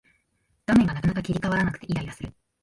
[0.65, 2.33] 画面がなかなか切り替わらなくてイライラする